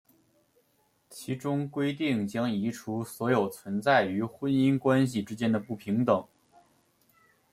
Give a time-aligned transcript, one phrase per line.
[1.11, 6.27] 其中规定将移除所有存在于婚姻关系之间的不平等。